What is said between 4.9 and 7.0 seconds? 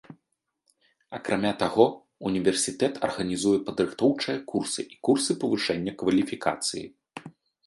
і курсы павышэння кваліфікацыі.